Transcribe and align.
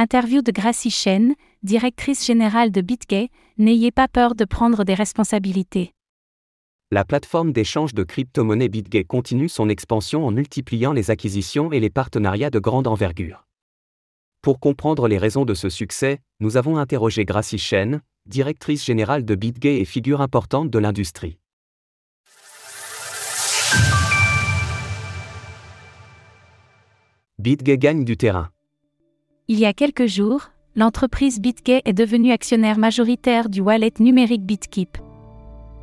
Interview 0.00 0.42
de 0.42 0.52
Gracie 0.52 0.92
Chen, 0.92 1.34
directrice 1.64 2.24
générale 2.24 2.70
de 2.70 2.80
BitGay, 2.80 3.30
n'ayez 3.58 3.90
pas 3.90 4.06
peur 4.06 4.36
de 4.36 4.44
prendre 4.44 4.84
des 4.84 4.94
responsabilités. 4.94 5.92
La 6.92 7.04
plateforme 7.04 7.52
d'échange 7.52 7.94
de 7.94 8.04
crypto-monnaies 8.04 8.68
BitGay 8.68 9.02
continue 9.02 9.48
son 9.48 9.68
expansion 9.68 10.24
en 10.24 10.30
multipliant 10.30 10.92
les 10.92 11.10
acquisitions 11.10 11.72
et 11.72 11.80
les 11.80 11.90
partenariats 11.90 12.50
de 12.50 12.60
grande 12.60 12.86
envergure. 12.86 13.44
Pour 14.40 14.60
comprendre 14.60 15.08
les 15.08 15.18
raisons 15.18 15.44
de 15.44 15.54
ce 15.54 15.68
succès, 15.68 16.20
nous 16.38 16.56
avons 16.56 16.76
interrogé 16.76 17.24
Gracie 17.24 17.58
Chen, 17.58 18.00
directrice 18.24 18.84
générale 18.84 19.24
de 19.24 19.34
BitGay 19.34 19.80
et 19.80 19.84
figure 19.84 20.20
importante 20.20 20.70
de 20.70 20.78
l'industrie. 20.78 21.38
BitGay 27.40 27.78
gagne 27.78 28.04
du 28.04 28.16
terrain. 28.16 28.52
Il 29.50 29.58
y 29.58 29.64
a 29.64 29.72
quelques 29.72 30.04
jours, 30.04 30.50
l'entreprise 30.76 31.40
BitGay 31.40 31.80
est 31.86 31.94
devenue 31.94 32.32
actionnaire 32.32 32.76
majoritaire 32.76 33.48
du 33.48 33.62
wallet 33.62 33.94
numérique 33.98 34.44
BitKeep. 34.44 34.98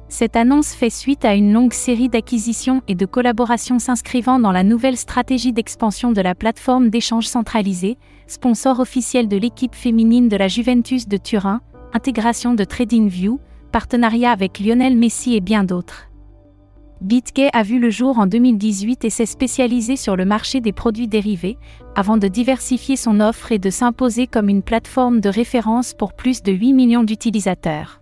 Cette 0.08 0.36
annonce 0.36 0.76
fait 0.76 0.92
suite 0.92 1.26
à 1.26 1.34
une 1.34 1.52
longue 1.52 1.74
série 1.74 2.08
d'acquisitions 2.08 2.84
et 2.88 2.94
de 2.94 3.08
collaborations 3.08 3.80
s'inscrivant 3.80 4.38
dans 4.38 4.52
la 4.52 4.62
nouvelle 4.62 4.98
stratégie 4.98 5.52
d'expansion 5.52 6.12
de 6.12 6.22
la 6.22 6.36
plateforme 6.36 6.92
d'échange 6.92 7.26
centralisée, 7.26 7.98
sponsor 8.28 8.80
officiel 8.80 9.28
de 9.28 9.38
l'équipe 9.38 9.74
féminine 9.74 10.30
de 10.30 10.38
la 10.38 10.48
Juventus 10.48 11.08
de 11.08 11.18
Turin, 11.18 11.62
intégration 11.92 12.54
de 12.54 12.66
TradingView, 12.66 13.40
partenariat 13.72 14.30
avec 14.30 14.60
Lionel 14.60 14.96
Messi 14.96 15.36
et 15.36 15.42
bien 15.42 15.64
d'autres. 15.64 16.08
BitGay 17.02 17.50
a 17.52 17.64
vu 17.64 17.80
le 17.80 17.90
jour 17.90 18.20
en 18.20 18.26
2018 18.26 19.04
et 19.04 19.10
s'est 19.10 19.26
spécialisé 19.26 19.96
sur 19.96 20.16
le 20.16 20.26
marché 20.26 20.62
des 20.62 20.72
produits 20.72 21.08
dérivés, 21.08 21.58
avant 21.96 22.18
de 22.18 22.28
diversifier 22.28 22.96
son 22.96 23.20
offre 23.20 23.52
et 23.52 23.60
de 23.60 23.70
s'imposer 23.70 24.28
comme 24.28 24.50
une 24.50 24.64
plateforme 24.64 25.20
de 25.20 25.30
référence 25.30 25.94
pour 25.94 26.14
plus 26.14 26.42
de 26.42 26.52
8 26.52 26.74
millions 26.74 27.04
d'utilisateurs. 27.04 28.02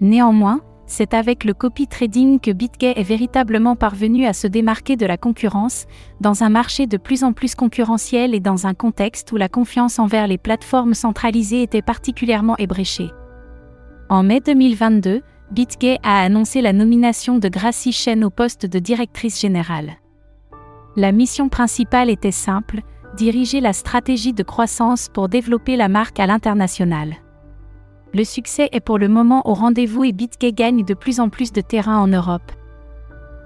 Néanmoins, 0.00 0.60
c'est 0.86 1.12
avec 1.12 1.44
le 1.44 1.54
copy 1.54 1.86
trading 1.86 2.40
que 2.40 2.50
BitGay 2.50 2.94
est 2.96 3.02
véritablement 3.02 3.76
parvenu 3.76 4.26
à 4.26 4.32
se 4.32 4.46
démarquer 4.46 4.96
de 4.96 5.04
la 5.04 5.18
concurrence, 5.18 5.86
dans 6.20 6.44
un 6.44 6.48
marché 6.48 6.86
de 6.86 6.96
plus 6.96 7.24
en 7.24 7.32
plus 7.32 7.54
concurrentiel 7.54 8.34
et 8.34 8.40
dans 8.40 8.66
un 8.66 8.74
contexte 8.74 9.30
où 9.32 9.36
la 9.36 9.48
confiance 9.48 9.98
envers 9.98 10.28
les 10.28 10.38
plateformes 10.38 10.94
centralisées 10.94 11.62
était 11.62 11.82
particulièrement 11.82 12.56
ébréchée. 12.56 13.10
En 14.08 14.22
mai 14.22 14.40
2022, 14.40 15.20
BitGay 15.50 15.98
a 16.02 16.20
annoncé 16.20 16.60
la 16.60 16.74
nomination 16.74 17.38
de 17.38 17.48
Gracie 17.48 17.92
Chen 17.92 18.22
au 18.22 18.28
poste 18.28 18.66
de 18.66 18.78
directrice 18.78 19.40
générale. 19.40 19.92
La 20.94 21.10
mission 21.10 21.48
principale 21.48 22.10
était 22.10 22.32
simple, 22.32 22.82
diriger 23.16 23.60
la 23.60 23.72
stratégie 23.72 24.34
de 24.34 24.42
croissance 24.42 25.08
pour 25.08 25.30
développer 25.30 25.76
la 25.76 25.88
marque 25.88 26.20
à 26.20 26.26
l'international. 26.26 27.14
Le 28.12 28.24
succès 28.24 28.68
est 28.72 28.80
pour 28.80 28.98
le 28.98 29.08
moment 29.08 29.48
au 29.48 29.54
rendez-vous 29.54 30.04
et 30.04 30.12
BitGay 30.12 30.52
gagne 30.52 30.84
de 30.84 30.94
plus 30.94 31.18
en 31.18 31.30
plus 31.30 31.50
de 31.52 31.62
terrain 31.62 31.98
en 31.98 32.08
Europe. 32.08 32.52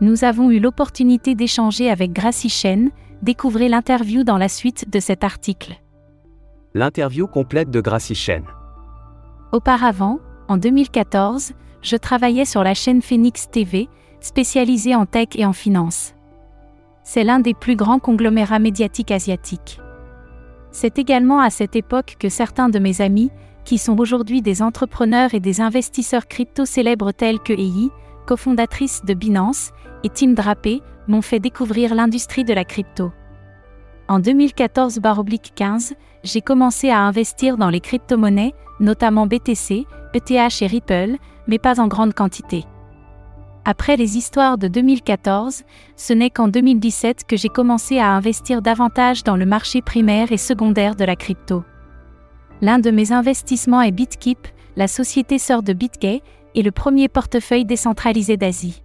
Nous 0.00 0.24
avons 0.24 0.50
eu 0.50 0.58
l'opportunité 0.58 1.36
d'échanger 1.36 1.88
avec 1.88 2.12
Gracie 2.12 2.48
Chen, 2.48 2.90
découvrez 3.22 3.68
l'interview 3.68 4.24
dans 4.24 4.38
la 4.38 4.48
suite 4.48 4.90
de 4.90 4.98
cet 4.98 5.22
article. 5.22 5.74
L'interview 6.74 7.28
complète 7.28 7.70
de 7.70 7.80
Gracie 7.80 8.16
Chen. 8.16 8.42
Auparavant, 9.52 10.18
en 10.48 10.56
2014, 10.56 11.52
je 11.82 11.96
travaillais 11.96 12.44
sur 12.44 12.62
la 12.62 12.74
chaîne 12.74 13.02
Phoenix 13.02 13.50
TV, 13.50 13.88
spécialisée 14.20 14.94
en 14.94 15.04
tech 15.04 15.28
et 15.34 15.44
en 15.44 15.52
finance. 15.52 16.14
C'est 17.02 17.24
l'un 17.24 17.40
des 17.40 17.54
plus 17.54 17.76
grands 17.76 17.98
conglomérats 17.98 18.60
médiatiques 18.60 19.10
asiatiques. 19.10 19.80
C'est 20.70 20.98
également 20.98 21.40
à 21.40 21.50
cette 21.50 21.76
époque 21.76 22.16
que 22.18 22.28
certains 22.28 22.68
de 22.68 22.78
mes 22.78 23.00
amis, 23.00 23.30
qui 23.64 23.78
sont 23.78 23.98
aujourd'hui 23.98 24.42
des 24.42 24.62
entrepreneurs 24.62 25.34
et 25.34 25.40
des 25.40 25.60
investisseurs 25.60 26.26
crypto 26.26 26.64
célèbres 26.64 27.12
tels 27.12 27.40
que 27.40 27.52
EI, 27.52 27.90
cofondatrice 28.26 29.04
de 29.04 29.14
Binance, 29.14 29.72
et 30.04 30.08
Tim 30.08 30.32
Drapé, 30.32 30.80
m'ont 31.08 31.22
fait 31.22 31.40
découvrir 31.40 31.94
l'industrie 31.94 32.44
de 32.44 32.54
la 32.54 32.64
crypto. 32.64 33.12
En 34.08 34.20
2014-15, 34.20 35.94
j'ai 36.22 36.40
commencé 36.40 36.90
à 36.90 37.00
investir 37.00 37.56
dans 37.56 37.70
les 37.70 37.80
crypto-monnaies, 37.80 38.54
notamment 38.80 39.26
BTC, 39.26 39.86
ETH 40.14 40.30
et 40.30 40.66
Ripple, 40.66 41.16
mais 41.46 41.58
pas 41.58 41.80
en 41.80 41.88
grande 41.88 42.14
quantité. 42.14 42.64
Après 43.64 43.96
les 43.96 44.16
histoires 44.16 44.58
de 44.58 44.66
2014, 44.66 45.62
ce 45.96 46.12
n'est 46.12 46.30
qu'en 46.30 46.48
2017 46.48 47.24
que 47.28 47.36
j'ai 47.36 47.48
commencé 47.48 47.98
à 47.98 48.10
investir 48.10 48.60
davantage 48.60 49.22
dans 49.22 49.36
le 49.36 49.46
marché 49.46 49.82
primaire 49.82 50.32
et 50.32 50.36
secondaire 50.36 50.96
de 50.96 51.04
la 51.04 51.14
crypto. 51.14 51.62
L'un 52.60 52.80
de 52.80 52.90
mes 52.90 53.12
investissements 53.12 53.80
est 53.80 53.92
BitKeep, 53.92 54.48
la 54.76 54.88
société 54.88 55.38
sœur 55.38 55.62
de 55.62 55.72
BitGay, 55.72 56.22
et 56.54 56.62
le 56.62 56.70
premier 56.70 57.08
portefeuille 57.08 57.64
décentralisé 57.64 58.36
d'Asie. 58.36 58.82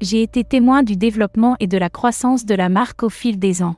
J'ai 0.00 0.22
été 0.22 0.44
témoin 0.44 0.82
du 0.82 0.96
développement 0.96 1.56
et 1.60 1.66
de 1.66 1.78
la 1.78 1.88
croissance 1.88 2.44
de 2.44 2.54
la 2.54 2.68
marque 2.68 3.02
au 3.02 3.08
fil 3.08 3.38
des 3.38 3.62
ans. 3.62 3.76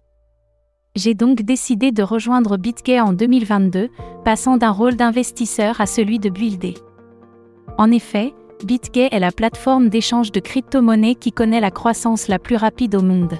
J'ai 0.94 1.14
donc 1.14 1.42
décidé 1.42 1.92
de 1.92 2.02
rejoindre 2.02 2.56
BitGay 2.56 3.00
en 3.00 3.12
2022, 3.12 3.90
passant 4.24 4.56
d'un 4.56 4.70
rôle 4.70 4.96
d'investisseur 4.96 5.80
à 5.80 5.86
celui 5.86 6.18
de 6.18 6.30
builder. 6.30 6.74
En 7.78 7.90
effet, 7.90 8.34
BitGay 8.64 9.08
est 9.12 9.20
la 9.20 9.32
plateforme 9.32 9.88
d'échange 9.88 10.32
de 10.32 10.40
crypto-monnaies 10.40 11.14
qui 11.14 11.32
connaît 11.32 11.60
la 11.60 11.70
croissance 11.70 12.28
la 12.28 12.38
plus 12.38 12.56
rapide 12.56 12.94
au 12.94 13.02
monde. 13.02 13.34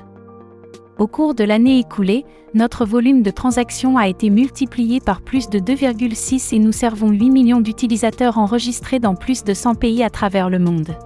Au 0.98 1.06
cours 1.06 1.34
de 1.34 1.44
l'année 1.44 1.78
écoulée, 1.78 2.24
notre 2.54 2.86
volume 2.86 3.22
de 3.22 3.30
transactions 3.30 3.98
a 3.98 4.08
été 4.08 4.30
multiplié 4.30 5.00
par 5.00 5.20
plus 5.20 5.50
de 5.50 5.58
2,6 5.58 6.54
et 6.54 6.58
nous 6.58 6.72
servons 6.72 7.10
8 7.10 7.30
millions 7.30 7.60
d'utilisateurs 7.60 8.38
enregistrés 8.38 8.98
dans 8.98 9.14
plus 9.14 9.44
de 9.44 9.52
100 9.52 9.74
pays 9.74 10.02
à 10.02 10.10
travers 10.10 10.48
le 10.48 10.58
monde. 10.58 10.96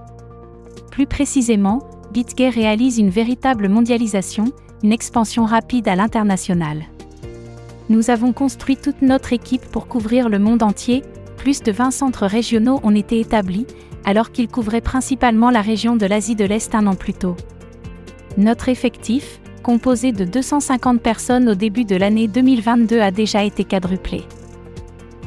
Plus 0.91 1.07
précisément, 1.07 1.79
BitGay 2.13 2.49
réalise 2.49 2.99
une 2.99 3.09
véritable 3.09 3.69
mondialisation, 3.69 4.45
une 4.83 4.93
expansion 4.93 5.45
rapide 5.45 5.87
à 5.87 5.95
l'international. 5.95 6.83
Nous 7.89 8.09
avons 8.09 8.31
construit 8.31 8.77
toute 8.77 9.01
notre 9.01 9.33
équipe 9.33 9.65
pour 9.65 9.87
couvrir 9.87 10.29
le 10.29 10.39
monde 10.39 10.63
entier, 10.63 11.03
plus 11.41 11.63
de 11.63 11.71
20 11.71 11.89
centres 11.89 12.27
régionaux 12.27 12.79
ont 12.83 12.93
été 12.93 13.19
établis, 13.19 13.65
alors 14.05 14.31
qu'ils 14.31 14.47
couvraient 14.47 14.79
principalement 14.79 15.49
la 15.49 15.61
région 15.61 15.95
de 15.95 16.05
l'Asie 16.05 16.35
de 16.35 16.45
l'Est 16.45 16.75
un 16.75 16.85
an 16.85 16.93
plus 16.93 17.15
tôt. 17.15 17.35
Notre 18.37 18.69
effectif, 18.69 19.41
composé 19.63 20.11
de 20.11 20.23
250 20.23 21.01
personnes 21.01 21.49
au 21.49 21.55
début 21.55 21.83
de 21.83 21.95
l'année 21.95 22.27
2022 22.27 22.99
a 22.99 23.09
déjà 23.09 23.43
été 23.43 23.63
quadruplé. 23.63 24.23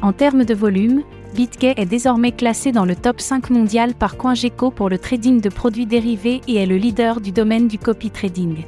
En 0.01 0.13
termes 0.13 0.45
de 0.45 0.53
volume, 0.53 1.03
BitGay 1.35 1.73
est 1.75 1.85
désormais 1.85 2.31
classé 2.31 2.71
dans 2.71 2.85
le 2.85 2.95
top 2.95 3.19
5 3.19 3.49
mondial 3.49 3.93
par 3.93 4.15
CoinGecko 4.15 4.71
pour 4.71 4.87
le 4.87 4.97
trading 4.97 5.41
de 5.41 5.49
produits 5.49 5.85
dérivés 5.85 6.39
et 6.47 6.55
est 6.55 6.65
le 6.65 6.77
leader 6.77 7.19
du 7.19 7.33
domaine 7.33 7.67
du 7.67 7.77
copy 7.77 8.09
trading. 8.09 8.63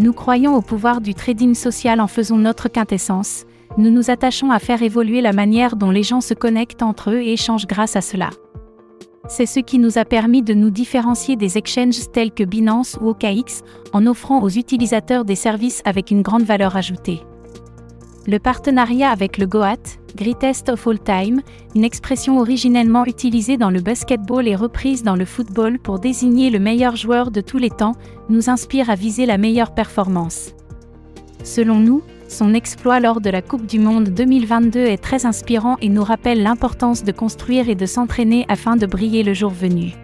Nous 0.00 0.12
croyons 0.12 0.56
au 0.56 0.62
pouvoir 0.62 1.00
du 1.00 1.14
trading 1.14 1.54
social 1.54 2.00
en 2.00 2.08
faisant 2.08 2.38
notre 2.38 2.68
quintessence, 2.68 3.44
nous 3.78 3.90
nous 3.90 4.10
attachons 4.10 4.50
à 4.50 4.58
faire 4.58 4.82
évoluer 4.82 5.20
la 5.20 5.32
manière 5.32 5.76
dont 5.76 5.90
les 5.90 6.02
gens 6.02 6.20
se 6.20 6.34
connectent 6.34 6.82
entre 6.82 7.10
eux 7.10 7.20
et 7.20 7.32
échangent 7.32 7.66
grâce 7.66 7.96
à 7.96 8.00
cela. 8.00 8.30
C'est 9.28 9.46
ce 9.46 9.60
qui 9.60 9.78
nous 9.78 9.96
a 9.96 10.04
permis 10.04 10.42
de 10.42 10.54
nous 10.54 10.70
différencier 10.70 11.36
des 11.36 11.56
exchanges 11.56 12.10
tels 12.12 12.32
que 12.32 12.42
Binance 12.42 12.98
ou 13.00 13.10
OKX, 13.10 13.62
en 13.92 14.06
offrant 14.06 14.42
aux 14.42 14.48
utilisateurs 14.48 15.24
des 15.24 15.36
services 15.36 15.82
avec 15.84 16.10
une 16.10 16.22
grande 16.22 16.42
valeur 16.42 16.76
ajoutée. 16.76 17.20
Le 18.26 18.38
partenariat 18.38 19.10
avec 19.10 19.38
le 19.38 19.46
GOAT, 19.46 20.00
Greatest 20.16 20.68
of 20.68 20.86
All 20.86 20.98
Time, 20.98 21.40
une 21.74 21.84
expression 21.84 22.38
originellement 22.38 23.04
utilisée 23.04 23.56
dans 23.56 23.70
le 23.70 23.80
basketball 23.80 24.48
et 24.48 24.56
reprise 24.56 25.02
dans 25.02 25.16
le 25.16 25.24
football 25.24 25.78
pour 25.78 26.00
désigner 26.00 26.50
le 26.50 26.58
meilleur 26.58 26.96
joueur 26.96 27.30
de 27.30 27.40
tous 27.40 27.58
les 27.58 27.70
temps, 27.70 27.94
nous 28.28 28.50
inspire 28.50 28.90
à 28.90 28.94
viser 28.94 29.26
la 29.26 29.38
meilleure 29.38 29.74
performance. 29.74 30.54
Selon 31.44 31.76
nous, 31.76 32.02
son 32.30 32.54
exploit 32.54 33.00
lors 33.00 33.20
de 33.20 33.28
la 33.28 33.42
Coupe 33.42 33.66
du 33.66 33.78
Monde 33.78 34.10
2022 34.10 34.78
est 34.78 35.02
très 35.02 35.26
inspirant 35.26 35.76
et 35.82 35.88
nous 35.88 36.04
rappelle 36.04 36.42
l'importance 36.42 37.02
de 37.02 37.12
construire 37.12 37.68
et 37.68 37.74
de 37.74 37.86
s'entraîner 37.86 38.46
afin 38.48 38.76
de 38.76 38.86
briller 38.86 39.22
le 39.22 39.34
jour 39.34 39.50
venu. 39.50 39.94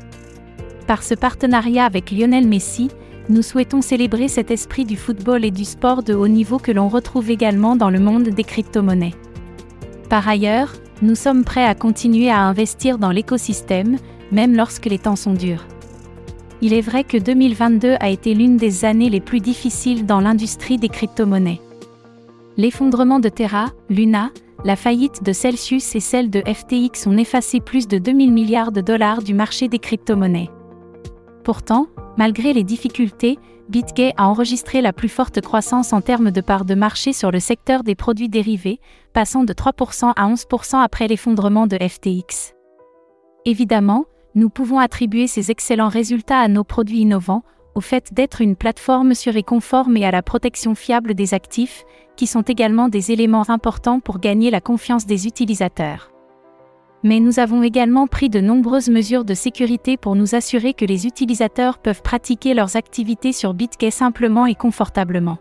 Par 0.86 1.02
ce 1.02 1.14
partenariat 1.14 1.84
avec 1.84 2.10
Lionel 2.10 2.46
Messi, 2.46 2.90
nous 3.28 3.42
souhaitons 3.42 3.80
célébrer 3.80 4.28
cet 4.28 4.50
esprit 4.50 4.84
du 4.84 4.96
football 4.96 5.44
et 5.44 5.50
du 5.50 5.64
sport 5.64 6.02
de 6.02 6.14
haut 6.14 6.28
niveau 6.28 6.58
que 6.58 6.72
l'on 6.72 6.88
retrouve 6.88 7.30
également 7.30 7.76
dans 7.76 7.90
le 7.90 8.00
monde 8.00 8.28
des 8.28 8.44
crypto-monnaies. 8.44 9.14
Par 10.10 10.28
ailleurs, 10.28 10.72
nous 11.02 11.14
sommes 11.14 11.44
prêts 11.44 11.64
à 11.66 11.74
continuer 11.74 12.30
à 12.30 12.40
investir 12.40 12.98
dans 12.98 13.10
l'écosystème, 13.10 13.98
même 14.32 14.56
lorsque 14.56 14.86
les 14.86 14.98
temps 14.98 15.16
sont 15.16 15.34
durs. 15.34 15.66
Il 16.60 16.72
est 16.72 16.80
vrai 16.80 17.04
que 17.04 17.18
2022 17.18 17.96
a 18.00 18.08
été 18.08 18.34
l'une 18.34 18.56
des 18.56 18.84
années 18.84 19.10
les 19.10 19.20
plus 19.20 19.40
difficiles 19.40 20.06
dans 20.06 20.20
l'industrie 20.20 20.78
des 20.78 20.88
crypto-monnaies. 20.88 21.60
L'effondrement 22.58 23.20
de 23.20 23.28
Terra, 23.28 23.66
Luna, 23.90 24.30
la 24.64 24.76
faillite 24.76 25.22
de 25.22 25.32
Celsius 25.32 25.94
et 25.94 26.00
celle 26.00 26.30
de 26.30 26.40
FTX 26.40 27.06
ont 27.06 27.18
effacé 27.18 27.60
plus 27.60 27.86
de 27.86 27.98
2000 27.98 28.32
milliards 28.32 28.72
de 28.72 28.80
dollars 28.80 29.22
du 29.22 29.34
marché 29.34 29.68
des 29.68 29.78
crypto-monnaies. 29.78 30.50
Pourtant, 31.44 31.88
malgré 32.16 32.54
les 32.54 32.64
difficultés, 32.64 33.38
BitGay 33.68 34.14
a 34.16 34.28
enregistré 34.28 34.80
la 34.80 34.94
plus 34.94 35.10
forte 35.10 35.42
croissance 35.42 35.92
en 35.92 36.00
termes 36.00 36.30
de 36.30 36.40
part 36.40 36.64
de 36.64 36.74
marché 36.74 37.12
sur 37.12 37.30
le 37.30 37.40
secteur 37.40 37.82
des 37.82 37.94
produits 37.94 38.30
dérivés, 38.30 38.80
passant 39.12 39.44
de 39.44 39.52
3% 39.52 40.12
à 40.16 40.26
11% 40.26 40.82
après 40.82 41.08
l'effondrement 41.08 41.66
de 41.66 41.76
FTX. 41.76 42.54
Évidemment, 43.44 44.06
nous 44.34 44.48
pouvons 44.48 44.78
attribuer 44.78 45.26
ces 45.26 45.50
excellents 45.50 45.88
résultats 45.88 46.38
à 46.38 46.48
nos 46.48 46.64
produits 46.64 47.00
innovants, 47.00 47.42
au 47.76 47.81
fait 47.82 48.14
d'être 48.14 48.40
une 48.40 48.56
plateforme 48.56 49.14
sûre 49.14 49.37
et 49.37 49.43
conforme 49.43 49.99
et 49.99 50.06
à 50.06 50.11
la 50.11 50.23
protection 50.23 50.75
fiable 50.75 51.14
des 51.14 51.34
actifs, 51.34 51.84
qui 52.17 52.26
sont 52.26 52.40
également 52.40 52.88
des 52.88 53.12
éléments 53.12 53.49
importants 53.50 54.00
pour 54.00 54.19
gagner 54.19 54.50
la 54.50 54.62
confiance 54.62 55.05
des 55.05 55.26
utilisateurs. 55.26 56.11
Mais 57.02 57.20
nous 57.20 57.38
avons 57.38 57.62
également 57.62 58.06
pris 58.06 58.31
de 58.31 58.40
nombreuses 58.40 58.88
mesures 58.88 59.26
de 59.26 59.34
sécurité 59.34 59.99
pour 59.99 60.17
nous 60.17 60.34
assurer 60.34 60.73
que 60.73 60.87
les 60.87 61.06
utilisateurs 61.06 61.76
peuvent 61.76 62.00
pratiquer 62.00 62.55
leurs 62.55 62.76
activités 62.76 63.32
sur 63.32 63.52
BitGay 63.52 63.90
simplement 63.90 64.46
et 64.46 64.55
confortablement. 64.55 65.37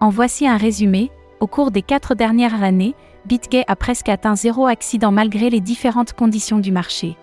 En 0.00 0.10
voici 0.10 0.46
un 0.46 0.58
résumé. 0.58 1.10
Au 1.40 1.46
cours 1.46 1.70
des 1.70 1.80
quatre 1.80 2.14
dernières 2.14 2.62
années, 2.62 2.94
BitGay 3.24 3.64
a 3.66 3.74
presque 3.74 4.10
atteint 4.10 4.36
zéro 4.36 4.66
accident 4.66 5.10
malgré 5.10 5.48
les 5.48 5.60
différentes 5.60 6.12
conditions 6.12 6.58
du 6.58 6.70
marché. 6.70 7.16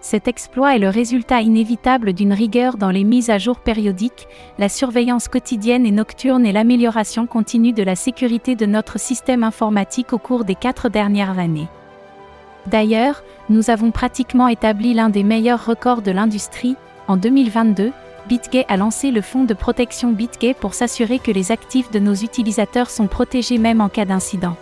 Cet 0.00 0.28
exploit 0.28 0.76
est 0.76 0.78
le 0.78 0.88
résultat 0.88 1.40
inévitable 1.40 2.12
d'une 2.12 2.32
rigueur 2.32 2.76
dans 2.76 2.90
les 2.90 3.04
mises 3.04 3.30
à 3.30 3.38
jour 3.38 3.58
périodiques, 3.58 4.28
la 4.58 4.68
surveillance 4.68 5.28
quotidienne 5.28 5.86
et 5.86 5.90
nocturne 5.90 6.46
et 6.46 6.52
l'amélioration 6.52 7.26
continue 7.26 7.72
de 7.72 7.82
la 7.82 7.96
sécurité 7.96 8.54
de 8.54 8.66
notre 8.66 9.00
système 9.00 9.42
informatique 9.42 10.12
au 10.12 10.18
cours 10.18 10.44
des 10.44 10.54
quatre 10.54 10.88
dernières 10.88 11.38
années. 11.38 11.68
D'ailleurs, 12.66 13.22
nous 13.48 13.70
avons 13.70 13.90
pratiquement 13.90 14.48
établi 14.48 14.92
l'un 14.94 15.08
des 15.08 15.22
meilleurs 15.22 15.64
records 15.64 16.02
de 16.02 16.10
l'industrie. 16.10 16.76
En 17.08 17.16
2022, 17.16 17.92
BitGay 18.28 18.64
a 18.68 18.76
lancé 18.76 19.12
le 19.12 19.20
fonds 19.20 19.44
de 19.44 19.54
protection 19.54 20.12
BitGay 20.12 20.54
pour 20.54 20.74
s'assurer 20.74 21.20
que 21.20 21.30
les 21.30 21.52
actifs 21.52 21.90
de 21.92 22.00
nos 22.00 22.14
utilisateurs 22.14 22.90
sont 22.90 23.06
protégés 23.06 23.58
même 23.58 23.80
en 23.80 23.88
cas 23.88 24.04
d'incident. 24.04 24.56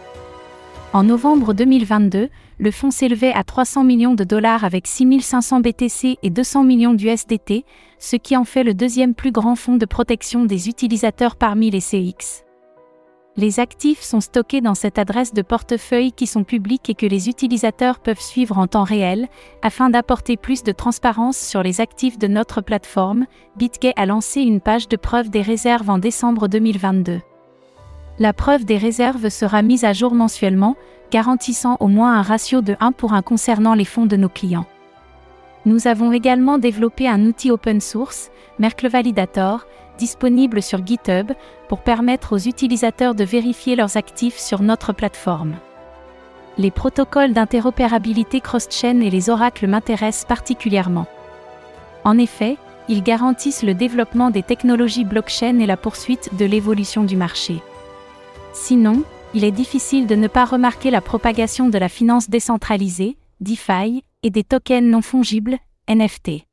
En 0.93 1.03
novembre 1.03 1.55
2022, 1.55 2.29
le 2.59 2.71
fonds 2.71 2.91
s'élevait 2.91 3.33
à 3.33 3.45
300 3.45 3.85
millions 3.85 4.15
de 4.15 4.25
dollars 4.25 4.65
avec 4.65 4.87
6500 4.87 5.61
BTC 5.61 6.19
et 6.23 6.31
200 6.31 6.65
millions 6.65 6.95
d'USDT, 6.95 7.65
ce 7.99 8.17
qui 8.17 8.37
en 8.37 8.45
fait 8.45 8.65
le 8.65 8.75
deuxième 8.75 9.15
plus 9.15 9.33
grand 9.33 9.57
fonds 9.57 9.77
de 9.77 9.87
protection 9.87 10.45
des 10.45 10.69
utilisateurs 10.69 11.37
parmi 11.37 11.71
les 11.71 11.81
CX. 11.81 12.45
Les 13.37 13.59
actifs 13.59 14.01
sont 14.01 14.21
stockés 14.21 14.61
dans 14.61 14.77
cette 14.77 14.97
adresse 14.97 15.35
de 15.35 15.43
portefeuille 15.43 16.13
qui 16.13 16.29
sont 16.29 16.45
publiques 16.45 16.89
et 16.89 16.95
que 16.95 17.07
les 17.07 17.29
utilisateurs 17.29 17.99
peuvent 17.99 18.21
suivre 18.21 18.59
en 18.59 18.69
temps 18.69 18.85
réel, 18.85 19.27
afin 19.61 19.91
d'apporter 19.91 20.37
plus 20.37 20.63
de 20.63 20.71
transparence 20.71 21.37
sur 21.37 21.65
les 21.65 21.81
actifs 21.81 22.17
de 22.17 22.29
notre 22.29 22.61
plateforme. 22.61 23.27
BitGay 23.57 23.93
a 23.97 24.07
lancé 24.07 24.43
une 24.43 24.61
page 24.61 24.87
de 24.87 24.97
preuve 24.97 25.31
des 25.31 25.43
réserves 25.43 25.91
en 25.91 25.99
décembre 25.99 26.47
2022. 26.47 27.21
La 28.21 28.33
preuve 28.33 28.65
des 28.65 28.77
réserves 28.77 29.29
sera 29.29 29.63
mise 29.63 29.85
à 29.85 29.93
jour 29.93 30.15
mensuellement, 30.15 30.77
garantissant 31.15 31.77
au 31.79 31.87
moins 31.87 32.19
un 32.19 32.23
ratio 32.23 32.61
de 32.61 32.77
1 32.81 32.91
pour 32.91 33.13
1 33.13 33.23
concernant 33.23 33.75
les 33.75 33.85
fonds 33.85 34.05
de 34.05 34.17
nos 34.17 34.29
clients. 34.29 34.67
Nous 35.65 35.87
avons 35.87 36.11
également 36.11 36.59
développé 36.59 37.07
un 37.07 37.25
outil 37.25 37.53
open 37.53 37.81
source, 37.81 38.33
Merkle 38.59 38.89
Validator, 38.89 39.65
disponible 39.97 40.61
sur 40.61 40.85
GitHub, 40.85 41.31
pour 41.69 41.83
permettre 41.83 42.33
aux 42.33 42.39
utilisateurs 42.39 43.15
de 43.15 43.23
vérifier 43.23 43.77
leurs 43.77 43.97
actifs 43.97 44.39
sur 44.39 44.61
notre 44.61 44.93
plateforme. 44.93 45.55
Les 46.59 46.73
protocoles 46.73 47.33
d'interopérabilité 47.33 48.41
cross-chain 48.41 49.01
et 49.01 49.11
les 49.11 49.31
oracles 49.31 49.69
m'intéressent 49.69 50.25
particulièrement. 50.27 51.07
En 52.03 52.19
effet, 52.19 52.57
ils 52.89 53.05
garantissent 53.05 53.63
le 53.63 53.75
développement 53.75 54.31
des 54.31 54.43
technologies 54.43 55.05
blockchain 55.05 55.61
et 55.61 55.67
la 55.67 55.77
poursuite 55.77 56.37
de 56.37 56.45
l'évolution 56.45 57.05
du 57.05 57.17
marché. 57.17 57.63
Sinon, 58.53 59.05
il 59.35 59.43
est 59.43 59.51
difficile 59.51 60.07
de 60.07 60.15
ne 60.15 60.29
pas 60.29 60.45
remarquer 60.45 60.91
la 60.91 61.01
propagation 61.01 61.69
de 61.69 61.77
la 61.77 61.89
finance 61.89 62.31
décentralisée, 62.31 63.19
DeFi, 63.41 64.05
et 64.23 64.31
des 64.31 64.45
tokens 64.45 64.89
non 64.89 65.03
fongibles, 65.03 65.59
NFT. 65.89 66.47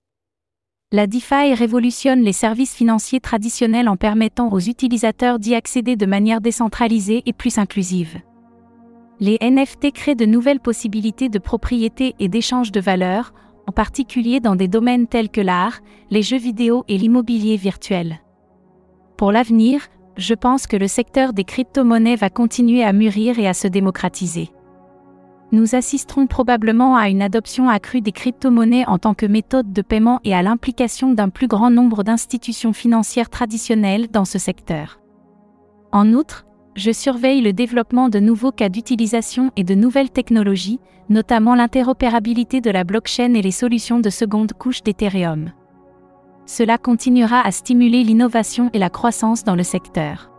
La 0.91 1.07
DeFi 1.07 1.53
révolutionne 1.53 2.21
les 2.21 2.33
services 2.33 2.73
financiers 2.73 3.21
traditionnels 3.21 3.87
en 3.87 3.95
permettant 3.95 4.51
aux 4.51 4.59
utilisateurs 4.59 5.39
d'y 5.39 5.55
accéder 5.55 5.95
de 5.95 6.05
manière 6.05 6.41
décentralisée 6.41 7.21
et 7.25 7.33
plus 7.33 7.59
inclusive. 7.59 8.19
Les 9.19 9.37
NFT 9.41 9.91
créent 9.93 10.15
de 10.15 10.25
nouvelles 10.25 10.59
possibilités 10.59 11.29
de 11.29 11.39
propriété 11.39 12.15
et 12.19 12.27
d'échange 12.27 12.71
de 12.71 12.81
valeurs, 12.81 13.31
en 13.67 13.71
particulier 13.71 14.39
dans 14.39 14.55
des 14.55 14.67
domaines 14.67 15.07
tels 15.07 15.29
que 15.29 15.39
l'art, 15.39 15.79
les 16.09 16.23
jeux 16.23 16.39
vidéo 16.39 16.83
et 16.87 16.97
l'immobilier 16.97 17.55
virtuel. 17.55 18.19
Pour 19.17 19.31
l'avenir, 19.31 19.87
je 20.17 20.33
pense 20.33 20.67
que 20.67 20.77
le 20.77 20.87
secteur 20.87 21.33
des 21.33 21.43
crypto-monnaies 21.43 22.15
va 22.15 22.29
continuer 22.29 22.83
à 22.83 22.93
mûrir 22.93 23.39
et 23.39 23.47
à 23.47 23.53
se 23.53 23.67
démocratiser. 23.67 24.49
Nous 25.51 25.75
assisterons 25.75 26.27
probablement 26.27 26.95
à 26.95 27.09
une 27.09 27.21
adoption 27.21 27.69
accrue 27.69 28.01
des 28.01 28.13
crypto-monnaies 28.13 28.87
en 28.87 28.97
tant 28.97 29.13
que 29.13 29.25
méthode 29.25 29.73
de 29.73 29.81
paiement 29.81 30.21
et 30.23 30.33
à 30.33 30.41
l'implication 30.41 31.13
d'un 31.13 31.29
plus 31.29 31.47
grand 31.47 31.69
nombre 31.69 32.03
d'institutions 32.03 32.71
financières 32.71 33.29
traditionnelles 33.29 34.09
dans 34.09 34.25
ce 34.25 34.39
secteur. 34.39 35.01
En 35.91 36.13
outre, 36.13 36.45
je 36.75 36.91
surveille 36.91 37.41
le 37.41 37.51
développement 37.51 38.07
de 38.07 38.19
nouveaux 38.19 38.53
cas 38.53 38.69
d'utilisation 38.69 39.51
et 39.57 39.65
de 39.65 39.75
nouvelles 39.75 40.09
technologies, 40.09 40.79
notamment 41.09 41.53
l'interopérabilité 41.53 42.61
de 42.61 42.71
la 42.71 42.85
blockchain 42.85 43.33
et 43.33 43.41
les 43.41 43.51
solutions 43.51 43.99
de 43.99 44.09
seconde 44.09 44.53
couche 44.53 44.83
d'Ethereum 44.83 45.51
cela 46.45 46.77
continuera 46.77 47.41
à 47.41 47.51
stimuler 47.51 48.03
l'innovation 48.03 48.69
et 48.73 48.79
la 48.79 48.89
croissance 48.89 49.43
dans 49.43 49.55
le 49.55 49.63
secteur. 49.63 50.31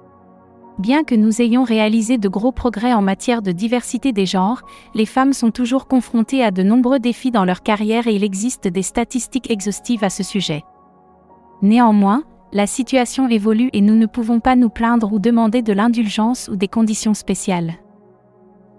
Bien 0.78 1.04
que 1.04 1.14
nous 1.14 1.42
ayons 1.42 1.64
réalisé 1.64 2.18
de 2.18 2.28
gros 2.28 2.52
progrès 2.52 2.94
en 2.94 3.02
matière 3.02 3.42
de 3.42 3.52
diversité 3.52 4.12
des 4.12 4.26
genres, 4.26 4.62
les 4.94 5.06
femmes 5.06 5.32
sont 5.32 5.50
toujours 5.50 5.86
confrontées 5.86 6.42
à 6.42 6.50
de 6.50 6.62
nombreux 6.62 6.98
défis 6.98 7.30
dans 7.30 7.44
leur 7.44 7.62
carrière 7.62 8.06
et 8.06 8.14
il 8.14 8.24
existe 8.24 8.68
des 8.68 8.82
statistiques 8.82 9.50
exhaustives 9.50 10.04
à 10.04 10.10
ce 10.10 10.22
sujet. 10.22 10.64
Néanmoins, 11.60 12.24
la 12.52 12.66
situation 12.66 13.28
évolue 13.28 13.70
et 13.72 13.80
nous 13.80 13.94
ne 13.94 14.06
pouvons 14.06 14.40
pas 14.40 14.56
nous 14.56 14.70
plaindre 14.70 15.12
ou 15.12 15.18
demander 15.18 15.62
de 15.62 15.72
l'indulgence 15.72 16.48
ou 16.48 16.56
des 16.56 16.68
conditions 16.68 17.14
spéciales. 17.14 17.81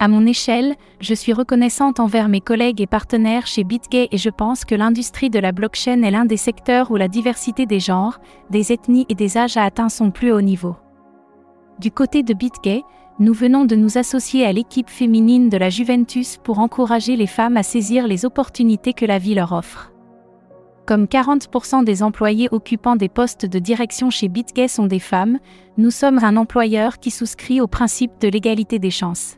À 0.03 0.09
mon 0.09 0.25
échelle, 0.25 0.75
je 0.99 1.13
suis 1.13 1.31
reconnaissante 1.31 2.01
envers 2.01 2.27
mes 2.27 2.41
collègues 2.41 2.81
et 2.81 2.87
partenaires 2.87 3.47
chez 3.47 3.63
BitGay 3.63 4.09
et 4.11 4.17
je 4.17 4.29
pense 4.29 4.65
que 4.65 4.75
l'industrie 4.75 5.29
de 5.29 5.39
la 5.39 5.53
blockchain 5.53 6.01
est 6.01 6.11
l'un 6.11 6.25
des 6.25 6.35
secteurs 6.35 6.91
où 6.91 6.97
la 6.97 7.07
diversité 7.07 7.65
des 7.65 7.79
genres, 7.79 8.19
des 8.49 8.73
ethnies 8.73 9.05
et 9.07 9.15
des 9.15 9.37
âges 9.37 9.55
a 9.55 9.63
atteint 9.63 9.87
son 9.87 10.11
plus 10.11 10.33
haut 10.33 10.41
niveau. 10.41 10.75
Du 11.79 11.89
côté 11.89 12.21
de 12.21 12.33
BitGay, 12.33 12.83
nous 13.19 13.31
venons 13.31 13.63
de 13.63 13.77
nous 13.77 13.97
associer 13.97 14.45
à 14.45 14.51
l'équipe 14.51 14.89
féminine 14.89 15.47
de 15.47 15.55
la 15.55 15.69
Juventus 15.69 16.37
pour 16.43 16.59
encourager 16.59 17.15
les 17.15 17.25
femmes 17.25 17.55
à 17.55 17.63
saisir 17.63 18.05
les 18.05 18.25
opportunités 18.25 18.91
que 18.91 19.05
la 19.05 19.19
vie 19.19 19.35
leur 19.35 19.53
offre. 19.53 19.93
Comme 20.85 21.05
40% 21.05 21.85
des 21.85 22.03
employés 22.03 22.49
occupant 22.51 22.97
des 22.97 23.07
postes 23.07 23.45
de 23.45 23.57
direction 23.57 24.09
chez 24.09 24.27
BitGay 24.27 24.67
sont 24.67 24.87
des 24.87 24.99
femmes, 24.99 25.39
nous 25.77 25.91
sommes 25.91 26.19
un 26.21 26.35
employeur 26.35 26.99
qui 26.99 27.09
souscrit 27.09 27.61
au 27.61 27.67
principe 27.67 28.19
de 28.19 28.27
l'égalité 28.27 28.79
des 28.79 28.91
chances. 28.91 29.37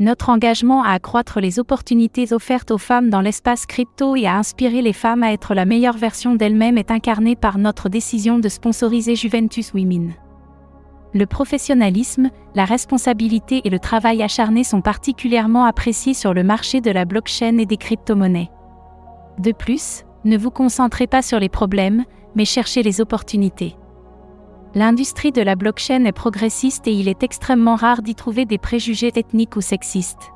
Notre 0.00 0.30
engagement 0.30 0.82
à 0.82 0.92
accroître 0.92 1.40
les 1.40 1.58
opportunités 1.58 2.32
offertes 2.32 2.70
aux 2.70 2.78
femmes 2.78 3.10
dans 3.10 3.20
l'espace 3.20 3.66
crypto 3.66 4.16
et 4.16 4.26
à 4.26 4.38
inspirer 4.38 4.80
les 4.80 4.94
femmes 4.94 5.22
à 5.22 5.30
être 5.30 5.52
la 5.52 5.66
meilleure 5.66 5.98
version 5.98 6.34
d'elles-mêmes 6.34 6.78
est 6.78 6.90
incarné 6.90 7.36
par 7.36 7.58
notre 7.58 7.90
décision 7.90 8.38
de 8.38 8.48
sponsoriser 8.48 9.14
Juventus 9.14 9.74
Women. 9.74 10.14
Le 11.12 11.26
professionnalisme, 11.26 12.30
la 12.54 12.64
responsabilité 12.64 13.60
et 13.66 13.68
le 13.68 13.78
travail 13.78 14.22
acharné 14.22 14.64
sont 14.64 14.80
particulièrement 14.80 15.66
appréciés 15.66 16.14
sur 16.14 16.32
le 16.32 16.44
marché 16.44 16.80
de 16.80 16.90
la 16.90 17.04
blockchain 17.04 17.58
et 17.58 17.66
des 17.66 17.76
crypto-monnaies. 17.76 18.50
De 19.38 19.52
plus, 19.52 20.04
ne 20.24 20.38
vous 20.38 20.50
concentrez 20.50 21.08
pas 21.08 21.20
sur 21.20 21.38
les 21.38 21.50
problèmes, 21.50 22.04
mais 22.34 22.46
cherchez 22.46 22.82
les 22.82 23.02
opportunités. 23.02 23.76
L'industrie 24.74 25.32
de 25.32 25.42
la 25.42 25.56
blockchain 25.56 26.04
est 26.04 26.12
progressiste 26.12 26.86
et 26.86 26.92
il 26.92 27.08
est 27.08 27.24
extrêmement 27.24 27.74
rare 27.74 28.02
d'y 28.02 28.14
trouver 28.14 28.44
des 28.44 28.58
préjugés 28.58 29.10
ethniques 29.16 29.56
ou 29.56 29.60
sexistes. 29.60 30.30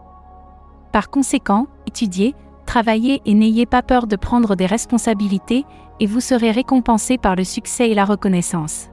Par 0.92 1.08
conséquent, 1.08 1.68
étudiez, 1.86 2.34
travaillez 2.66 3.22
et 3.26 3.34
n'ayez 3.34 3.66
pas 3.66 3.82
peur 3.82 4.08
de 4.08 4.16
prendre 4.16 4.56
des 4.56 4.66
responsabilités, 4.66 5.64
et 6.00 6.06
vous 6.06 6.20
serez 6.20 6.50
récompensé 6.50 7.18
par 7.18 7.36
le 7.36 7.44
succès 7.44 7.88
et 7.90 7.94
la 7.94 8.04
reconnaissance. 8.04 8.88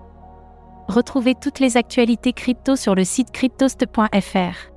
Retrouvez 0.88 1.34
toutes 1.34 1.60
les 1.60 1.78
actualités 1.78 2.34
crypto 2.34 2.76
sur 2.76 2.94
le 2.94 3.04
site 3.04 3.32
cryptost.fr. 3.32 4.72